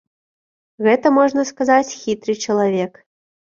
Гэта, 0.87 1.11
можна 1.19 1.45
сказаць, 1.51 1.95
хітры 2.01 2.39
чалавек. 2.49 2.93